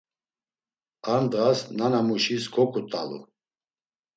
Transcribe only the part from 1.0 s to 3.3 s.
Ar ndğas nana muşis koǩut̆alu.